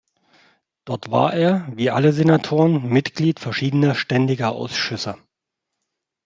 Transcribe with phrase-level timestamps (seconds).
[0.83, 5.15] Dort war er, wie alle Senatoren, Mitglied verschiedener ständiger Ausschüsse.